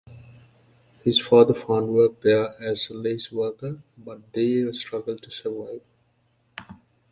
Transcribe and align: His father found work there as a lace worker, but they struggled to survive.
His 1.03 1.19
father 1.19 1.53
found 1.53 1.89
work 1.89 2.21
there 2.23 2.59
as 2.59 2.89
a 2.89 2.95
lace 2.95 3.31
worker, 3.31 3.83
but 4.03 4.33
they 4.33 4.65
struggled 4.71 5.21
to 5.21 5.29
survive. 5.29 5.83